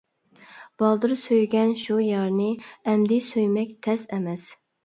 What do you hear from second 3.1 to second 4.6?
سۆيمەك تەس ئەمەس.